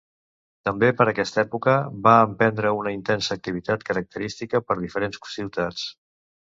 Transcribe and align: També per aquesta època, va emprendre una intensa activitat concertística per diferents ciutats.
També 0.69 0.87
per 1.01 1.05
aquesta 1.11 1.41
època, 1.41 1.75
va 2.09 2.15
emprendre 2.29 2.73
una 2.81 2.97
intensa 2.99 3.33
activitat 3.39 3.89
concertística 3.93 4.67
per 4.69 4.83
diferents 4.85 5.27
ciutats. 5.37 5.91